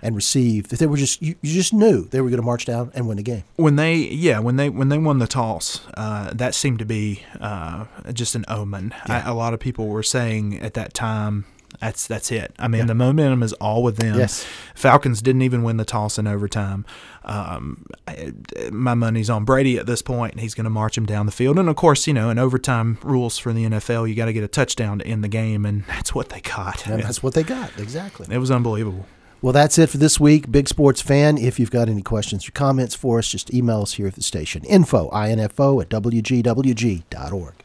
and 0.00 0.14
receive 0.14 0.68
that 0.68 0.78
they 0.78 0.86
were 0.86 0.96
just 0.96 1.20
you, 1.20 1.34
you 1.42 1.52
just 1.52 1.72
knew 1.72 2.04
they 2.04 2.20
were 2.20 2.28
going 2.28 2.40
to 2.40 2.46
march 2.46 2.64
down 2.64 2.90
and 2.94 3.08
win 3.08 3.16
the 3.16 3.22
game 3.22 3.42
when 3.56 3.76
they 3.76 3.96
yeah 3.96 4.38
when 4.38 4.54
they 4.54 4.68
when 4.68 4.88
they 4.90 4.98
won 4.98 5.18
the 5.18 5.26
toss 5.26 5.80
uh, 5.94 6.30
that 6.32 6.54
seemed 6.54 6.78
to 6.78 6.84
be 6.84 7.24
uh, 7.40 7.84
just 8.12 8.36
an 8.36 8.44
omen 8.46 8.94
yeah. 9.08 9.24
I, 9.26 9.30
a 9.30 9.34
lot 9.34 9.54
of 9.54 9.60
people 9.60 9.88
were 9.88 10.04
saying 10.04 10.58
at 10.60 10.74
that 10.74 10.94
time 10.94 11.46
that's 11.80 12.06
that's 12.06 12.32
it. 12.32 12.52
I 12.58 12.66
mean, 12.68 12.80
yeah. 12.80 12.86
the 12.86 12.94
momentum 12.94 13.42
is 13.42 13.52
all 13.54 13.82
with 13.82 13.98
them. 13.98 14.18
Yes. 14.18 14.46
Falcons 14.74 15.22
didn't 15.22 15.42
even 15.42 15.62
win 15.62 15.76
the 15.76 15.84
toss 15.84 16.18
in 16.18 16.26
overtime. 16.26 16.84
Um, 17.24 17.84
I, 18.06 18.32
my 18.70 18.94
money's 18.94 19.28
on 19.28 19.44
Brady 19.44 19.78
at 19.78 19.86
this 19.86 20.02
point, 20.02 20.32
and 20.32 20.40
he's 20.40 20.54
going 20.54 20.64
to 20.64 20.70
march 20.70 20.96
him 20.96 21.06
down 21.06 21.26
the 21.26 21.32
field. 21.32 21.58
And 21.58 21.68
of 21.68 21.76
course, 21.76 22.06
you 22.06 22.14
know, 22.14 22.30
in 22.30 22.38
overtime 22.38 22.98
rules 23.02 23.38
for 23.38 23.52
the 23.52 23.64
NFL, 23.64 24.08
you 24.08 24.14
got 24.14 24.26
to 24.26 24.32
get 24.32 24.42
a 24.42 24.48
touchdown 24.48 24.98
to 25.00 25.06
end 25.06 25.22
the 25.22 25.28
game, 25.28 25.64
and 25.64 25.84
that's 25.88 26.14
what 26.14 26.30
they 26.30 26.40
got. 26.40 26.86
And 26.86 27.02
that's 27.02 27.22
what 27.22 27.34
they 27.34 27.42
got 27.42 27.78
exactly. 27.78 28.26
It 28.30 28.38
was 28.38 28.50
unbelievable. 28.50 29.06
Well, 29.40 29.52
that's 29.52 29.78
it 29.78 29.88
for 29.88 29.98
this 29.98 30.18
week, 30.18 30.50
Big 30.50 30.68
Sports 30.68 31.00
Fan. 31.00 31.38
If 31.38 31.60
you've 31.60 31.70
got 31.70 31.88
any 31.88 32.02
questions 32.02 32.48
or 32.48 32.52
comments 32.52 32.96
for 32.96 33.18
us, 33.18 33.28
just 33.28 33.54
email 33.54 33.82
us 33.82 33.92
here 33.92 34.08
at 34.08 34.14
the 34.14 34.22
station. 34.22 34.64
Info, 34.64 35.08
info 35.14 35.80
at 35.80 35.88
wgwg.org. 35.88 37.64